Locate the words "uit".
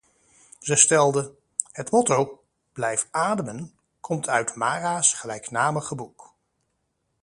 4.29-4.55